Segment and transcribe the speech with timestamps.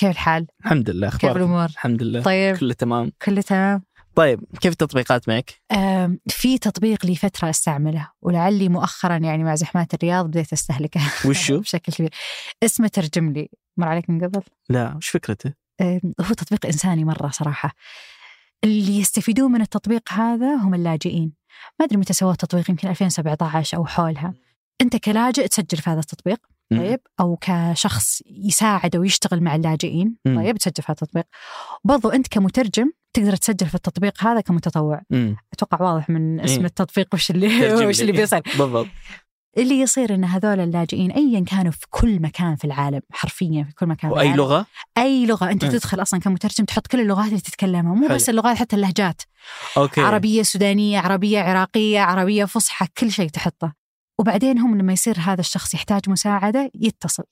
[0.00, 2.56] كيف الحال؟ الحمد لله كيف أخبارك الأمور؟ الحمد لله طيب.
[2.56, 3.82] كله تمام؟ كله تمام؟
[4.14, 5.62] طيب كيف التطبيقات معك؟
[6.28, 11.00] في تطبيق لي فترة أستعمله ولعلي مؤخرا يعني مع زحمات الرياض بديت أستهلكه.
[11.28, 12.10] وشو؟ بشكل كبير.
[12.62, 13.48] اسمه ترجم لي.
[13.76, 15.54] مر عليك من قبل؟ لا وش فكرته؟
[16.20, 17.74] هو تطبيق إنساني مرة صراحة.
[18.64, 21.32] اللي يستفيدون من التطبيق هذا هم اللاجئين.
[21.80, 24.34] ما أدري متى سووا التطبيق يمكن 2017 أو حولها.
[24.82, 26.38] أنت كلاجئ تسجل في هذا التطبيق.
[26.70, 30.16] طيب أو كشخص يساعد أو يشتغل مع اللاجئين.
[30.24, 31.24] طيب تسجل في التطبيق
[31.84, 35.36] برضو أنت كمترجم تقدر تسجل في التطبيق هذا كمتطوع مم.
[35.52, 36.66] أتوقع واضح من اسم إيه.
[36.66, 37.46] التطبيق وش اللي
[37.86, 38.00] وش لي.
[38.00, 38.86] اللي بيصير بالضبط
[39.58, 43.86] اللي يصير إن هذول اللاجئين ايا كانوا في كل مكان في العالم حرفيا في كل
[43.86, 44.42] مكان في وأي العالم.
[44.42, 44.66] لغة
[44.98, 45.70] أي لغة أنت مم.
[45.70, 48.14] تدخل أصلا كمترجم تحط كل اللغات اللي تتكلمها مو حلو.
[48.16, 49.22] بس اللغات حتى اللهجات
[49.76, 53.79] أوكي عربية سودانية عربية عراقية عربية فصحى كل شيء تحطه
[54.20, 57.24] وبعدين هم لما يصير هذا الشخص يحتاج مساعدة يتصل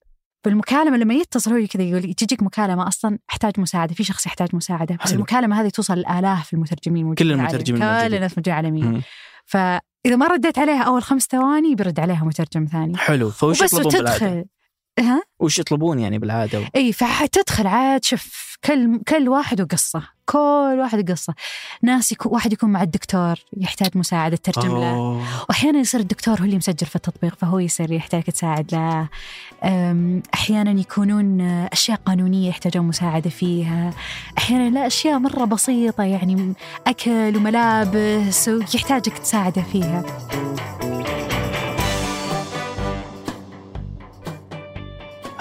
[0.45, 4.95] بالمكالمة لما يتصل هو كذا يقول تجيك مكالمة أصلا أحتاج مساعدة في شخص يحتاج مساعدة
[4.95, 5.15] بس حلو.
[5.15, 7.33] المكالمة هذه توصل لآلاف المترجمين كل.
[7.33, 8.15] المترجمين كل.
[8.15, 9.03] الناس موجودين عالميا مم.
[9.47, 14.15] فإذا ما رديت عليها أول خمس ثواني بيرد عليها مترجم ثاني حلو فوش يطلبون بالعادة
[14.15, 14.45] وتدخل
[14.99, 21.11] ها؟ وش يطلبون يعني بالعادة إي فحتدخل عاد شوف كل كل واحد وقصة كل واحد
[21.11, 21.35] وقصة.
[21.83, 25.25] ناس يكون واحد يكون مع الدكتور يحتاج مساعدة ترجم له.
[25.49, 29.09] وأحيانا يصير الدكتور هو اللي مسجل في التطبيق فهو يصير يحتاج تساعد له.
[30.35, 31.41] أحيانا يكونون
[31.73, 33.91] أشياء قانونية يحتاجون مساعدة فيها.
[34.39, 36.55] أحيانا لا أشياء مرة بسيطة يعني
[36.87, 40.05] أكل وملابس ويحتاجك تساعده فيها.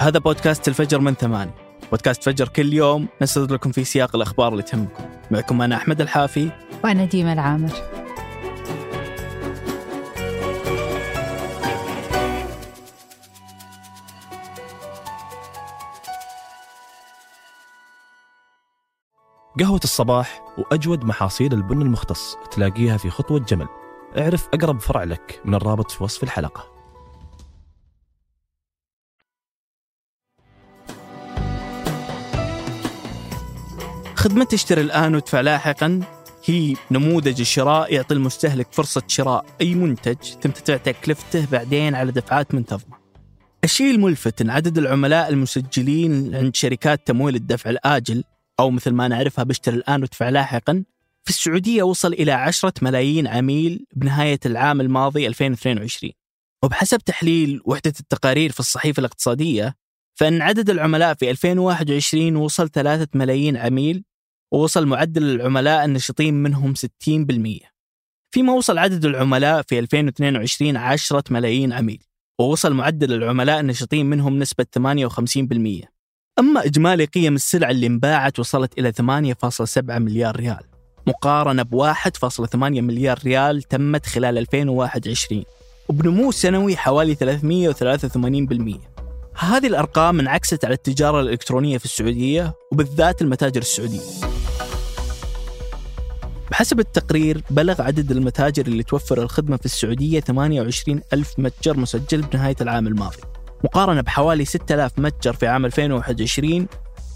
[0.00, 1.54] هذا بودكاست الفجر من ثمانية.
[1.90, 5.04] بودكاست فجر كل يوم نسرد لكم في سياق الأخبار اللي تهمكم.
[5.30, 6.50] معكم أنا أحمد الحافي.
[6.84, 7.70] وأنا ديما العامر.
[19.60, 23.68] قهوة الصباح وأجود محاصيل البن المختص تلاقيها في خطوة جمل.
[24.18, 26.77] اعرف أقرب فرع لك من الرابط في وصف الحلقة.
[34.18, 36.00] خدمة اشتري الآن وادفع لاحقا
[36.44, 42.54] هي نموذج الشراء يعطي المستهلك فرصة شراء أي منتج ثم تدفع تكلفته بعدين على دفعات
[42.54, 42.96] منتظمة.
[43.64, 48.24] الشيء الملفت أن عدد العملاء المسجلين عند شركات تمويل الدفع الآجل
[48.60, 50.84] أو مثل ما نعرفها باشتري الآن وادفع لاحقا
[51.24, 56.12] في السعودية وصل إلى عشرة ملايين عميل بنهاية العام الماضي 2022
[56.62, 59.76] وبحسب تحليل وحدة التقارير في الصحيفة الاقتصادية
[60.14, 64.04] فإن عدد العملاء في 2021 وصل 3 ملايين عميل
[64.52, 67.68] ووصل معدل العملاء النشطين منهم 60%
[68.30, 72.02] فيما وصل عدد العملاء في 2022 10 ملايين عميل
[72.40, 75.86] ووصل معدل العملاء النشطين منهم نسبة 58%
[76.38, 80.60] أما إجمالي قيم السلع اللي انباعت وصلت إلى 8.7 مليار ريال
[81.06, 85.44] مقارنة ب 1.8 مليار ريال تمت خلال 2021
[85.88, 88.98] وبنمو سنوي حوالي 383%
[89.38, 94.00] هذه الأرقام انعكست على التجارة الإلكترونية في السعودية وبالذات المتاجر السعودية.
[96.50, 102.56] بحسب التقرير بلغ عدد المتاجر اللي توفر الخدمة في السعودية 28 ألف متجر مسجل بنهاية
[102.60, 103.16] العام الماضي.
[103.64, 106.66] مقارنة بحوالي 6000 متجر في عام 2021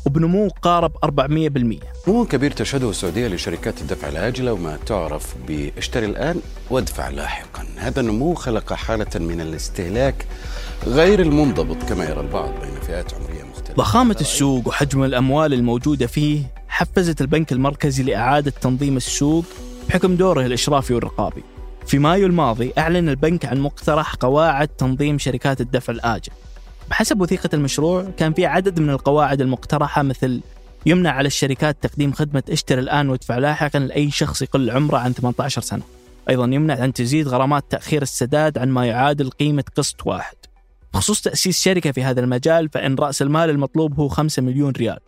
[0.07, 7.09] وبنمو قارب 400% نمو كبير تشهده السعودية لشركات الدفع العاجلة وما تعرف باشتري الآن وادفع
[7.09, 7.65] لاحقا.
[7.77, 10.27] هذا النمو خلق حالة من الاستهلاك
[10.87, 13.75] غير المنضبط كما يرى البعض بين فئات عمرية مختلفة.
[13.75, 16.43] ضخامة السوق وحجم الأموال الموجودة فيه
[16.83, 19.45] حفزت البنك المركزي لإعادة تنظيم السوق
[19.89, 21.43] بحكم دوره الإشرافي والرقابي.
[21.87, 26.33] في مايو الماضي أعلن البنك عن مقترح قواعد تنظيم شركات الدفع الآجل.
[26.91, 30.41] بحسب وثيقة المشروع كان في عدد من القواعد المقترحة مثل
[30.87, 35.63] يمنع على الشركات تقديم خدمة اشتر الآن وادفع لاحقا لأي شخص يقل عمره عن 18
[35.63, 35.83] سنة.
[36.29, 40.37] أيضا يمنع أن تزيد غرامات تأخير السداد عن ما يعادل قيمة قسط واحد.
[40.95, 44.99] بخصوص تأسيس شركة في هذا المجال فإن رأس المال المطلوب هو 5 مليون ريال.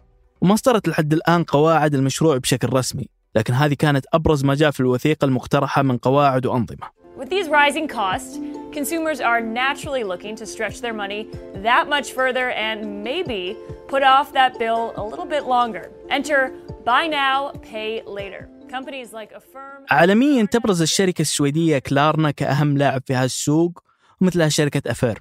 [0.45, 4.81] وما اصدرت لحد الآن قواعد المشروع بشكل رسمي لكن هذه كانت أبرز ما جاء في
[4.81, 8.39] الوثيقة المقترحة من قواعد وأنظمة With these rising costs,
[8.73, 11.29] consumers are naturally looking to stretch their money
[11.69, 13.57] that much further and maybe
[13.89, 15.85] put off that bill a little bit longer.
[16.11, 16.41] Enter
[16.85, 17.37] buy now,
[17.73, 18.43] pay later.
[18.77, 23.83] Companies like Affirm عالميا تبرز الشركة السويدية كلارنا كأهم لاعب في هذا السوق
[24.21, 25.19] ومثلها شركة أفيرم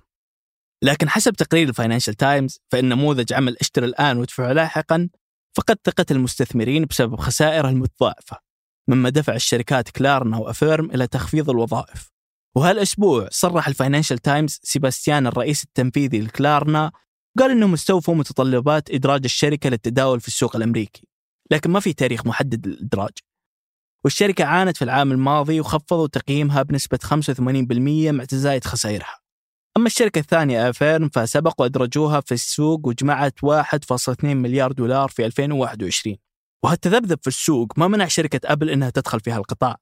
[0.84, 5.10] لكن حسب تقرير الفاينانشال تايمز فإن نموذج عمل اشتر الآن وادفع لاحقا
[5.58, 8.38] فقد ثقة المستثمرين بسبب خسائرها المتضاعفة
[8.90, 12.12] مما دفع الشركات كلارنا وأفيرم إلى تخفيض الوظائف.
[12.56, 16.92] وهالأسبوع صرح الفاينانشال تايمز سيباستيان الرئيس التنفيذي لكلارنا
[17.40, 21.08] قال انهم استوفوا متطلبات إدراج الشركة للتداول في السوق الأمريكي
[21.52, 23.12] لكن ما في تاريخ محدد للإدراج.
[24.04, 29.23] والشركة عانت في العام الماضي وخفضوا تقييمها بنسبة 85% مع تزايد خسائرها.
[29.78, 36.18] أما الشركة الثانية أفيرم فسبق وأدرجوها في السوق وجمعت 1.2 مليار دولار في 2021
[36.64, 39.78] وهالتذبذب في السوق ما منع شركة أبل أنها تدخل في هالقطاع.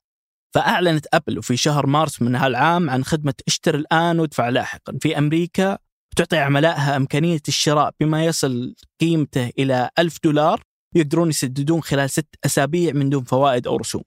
[0.55, 4.97] فأعلنت أبل في شهر مارس من هالعام عن خدمة اشتر الآن وادفع لاحقا.
[5.01, 5.77] في أمريكا
[6.13, 10.61] وتعطي عملائها إمكانية الشراء بما يصل قيمته إلى ألف دولار
[10.95, 14.03] يقدرون يسددون خلال ست أسابيع من دون فوائد أو رسوم.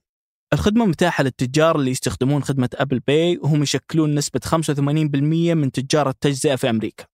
[0.55, 6.55] الخدمة متاحة للتجار اللي يستخدمون خدمة Apple Pay وهم يشكلون نسبة 85% من تجار التجزئة
[6.55, 7.05] في أمريكا.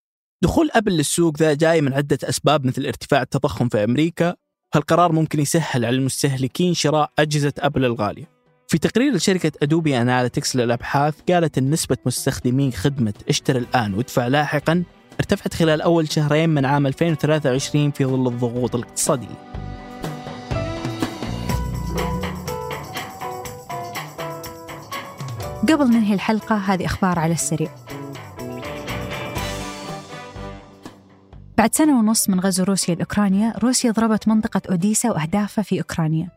[0.44, 4.36] دخول أبل للسوق ذا جاي من عدة أسباب مثل ارتفاع التضخم في أمريكا.
[4.76, 8.30] هالقرار ممكن يسهل على المستهلكين شراء أجهزة أبل الغالية.
[8.68, 14.84] في تقرير لشركة أدوبي أناليتكس للأبحاث قالت أن نسبة مستخدمين خدمة اشتر الآن وادفع لاحقا
[15.20, 19.71] ارتفعت خلال أول شهرين من عام 2023 في ظل الضغوط الاقتصادية.
[25.62, 27.70] قبل ننهي الحلقة هذه أخبار على السريع.
[31.58, 36.30] بعد سنة ونص من غزو روسيا لأوكرانيا روسيا ضربت منطقة أوديسا وأهدافها في أوكرانيا.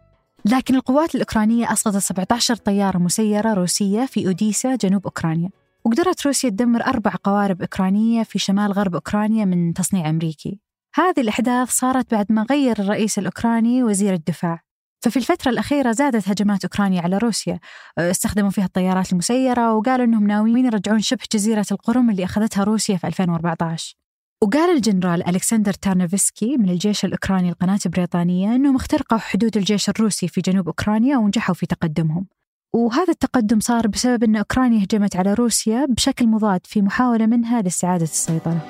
[0.45, 5.51] لكن القوات الأوكرانية أسقطت 17 طيارة مسيرة روسية في أوديسا جنوب أوكرانيا.
[5.85, 10.61] وقدرت روسيا تدمر أربع قوارب أوكرانية في شمال غرب أوكرانيا من تصنيع أمريكي.
[10.95, 14.63] هذه الأحداث صارت بعد ما غير الرئيس الأوكراني وزير الدفاع.
[15.05, 17.59] ففي الفترة الأخيرة زادت هجمات أوكرانيا على روسيا.
[17.99, 22.97] أه، استخدموا فيها الطيارات المسيرة وقالوا أنهم ناويين يرجعون شبه جزيرة القرم اللي أخذتها روسيا
[22.97, 23.97] في 2014
[24.43, 30.41] وقال الجنرال ألكسندر تارنوفسكي من الجيش الأوكراني القناة البريطانية أنهم اخترقوا حدود الجيش الروسي في
[30.41, 32.27] جنوب أوكرانيا ونجحوا في تقدمهم.
[32.75, 38.05] وهذا التقدم صار بسبب أن أوكرانيا هجمت على روسيا بشكل مضاد في محاولة منها لاستعادة
[38.05, 38.61] السيطرة.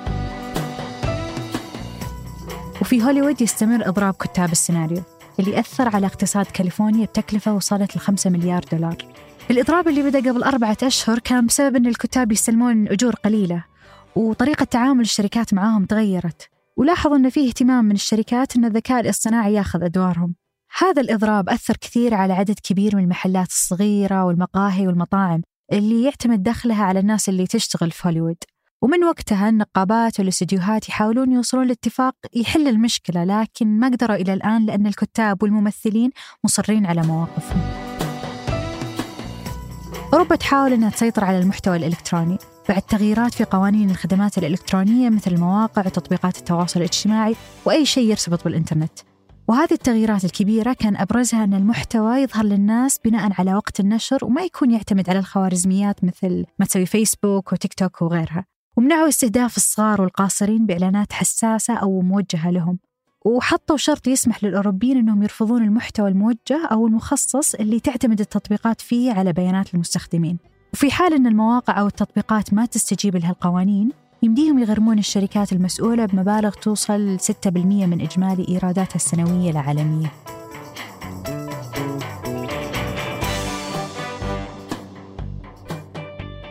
[2.81, 5.14] وفي هوليوود يستمر إضراب كتاب السيناريو.
[5.39, 8.97] اللي أثر على اقتصاد كاليفورنيا بتكلفة وصلت ل 5 مليار دولار.
[9.51, 13.63] الإضراب اللي بدأ قبل أربعة أشهر كان بسبب أن الكتاب يستلمون أجور قليلة
[14.15, 16.49] وطريقة تعامل الشركات معاهم تغيرت.
[16.77, 20.35] ولاحظوا أن فيه اهتمام من الشركات أن الذكاء الاصطناعي ياخذ أدوارهم.
[20.77, 25.41] هذا الإضراب أثر كثير على عدد كبير من المحلات الصغيرة والمقاهي والمطاعم
[25.73, 28.37] اللي يعتمد دخلها على الناس اللي تشتغل في هوليوود.
[28.85, 34.87] ومن وقتها النقابات والاستديوهات يحاولون يوصلون لاتفاق يحل المشكلة لكن ما قدروا إلى الآن لأن
[34.87, 36.09] الكتاب والممثلين
[36.43, 37.61] مصرين على مواقفهم.
[40.13, 42.37] أوروبا تحاول أنها تسيطر على المحتوى الإلكتروني.
[42.69, 47.35] بعد تغييرات في قوانين الخدمات الإلكترونية مثل المواقع وتطبيقات التواصل الاجتماعي
[47.65, 48.99] وأي شيء يرتبط بالإنترنت.
[49.47, 54.71] وهذه التغييرات الكبيرة كان أبرزها أن المحتوى يظهر للناس بناء على وقت النشر وما يكون
[54.71, 58.54] يعتمد على الخوارزميات مثل ما تسوي فيسبوك وتيك توك وغيرها.
[58.77, 62.79] ومنعوا استهداف الصغار والقاصرين بإعلانات حساسة أو موجهة لهم.
[63.25, 69.33] وحطوا شرط يسمح للأوروبيين أنهم يرفضون المحتوى الموجه أو المخصص اللي تعتمد التطبيقات فيه على
[69.33, 70.37] بيانات المستخدمين.
[70.73, 73.89] وفي حال أن المواقع أو التطبيقات ما تستجيب لهالقوانين
[74.23, 77.47] يمديهم يغرمون الشركات المسؤولة بمبالغ توصل 6%
[77.85, 80.11] من إجمالي إيراداتها السنوية العالمية.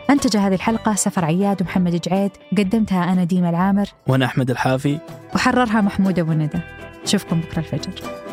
[0.09, 2.31] أنتج هذه الحلقة سفر عياد ومحمد جعيد.
[2.57, 3.85] قدمتها أنا ديما العامر.
[4.07, 4.97] وأنا أحمد الحافي.
[5.35, 6.59] وحررها محمود أبو ندى.
[7.03, 8.24] نشوفكم بكرة الفجر.